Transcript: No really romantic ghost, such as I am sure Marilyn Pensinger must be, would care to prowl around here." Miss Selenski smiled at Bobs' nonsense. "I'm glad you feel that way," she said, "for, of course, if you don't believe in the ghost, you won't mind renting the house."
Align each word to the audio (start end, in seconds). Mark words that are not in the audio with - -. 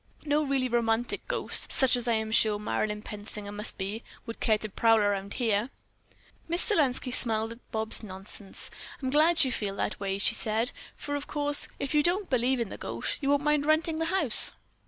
No 0.25 0.41
really 0.43 0.67
romantic 0.67 1.27
ghost, 1.27 1.71
such 1.71 1.95
as 1.95 2.07
I 2.07 2.13
am 2.13 2.31
sure 2.31 2.57
Marilyn 2.57 3.03
Pensinger 3.03 3.51
must 3.51 3.77
be, 3.77 4.03
would 4.25 4.39
care 4.39 4.57
to 4.57 4.67
prowl 4.67 4.97
around 4.97 5.35
here." 5.35 5.69
Miss 6.47 6.63
Selenski 6.67 7.13
smiled 7.13 7.51
at 7.51 7.71
Bobs' 7.71 8.01
nonsense. 8.01 8.71
"I'm 8.99 9.11
glad 9.11 9.43
you 9.43 9.51
feel 9.51 9.75
that 9.75 9.99
way," 9.99 10.17
she 10.17 10.33
said, 10.33 10.71
"for, 10.95 11.13
of 11.13 11.27
course, 11.27 11.67
if 11.79 11.93
you 11.93 12.01
don't 12.01 12.31
believe 12.31 12.59
in 12.59 12.69
the 12.69 12.79
ghost, 12.79 13.19
you 13.21 13.29
won't 13.29 13.43
mind 13.43 13.67
renting 13.67 13.99
the 13.99 14.05
house." 14.05 14.53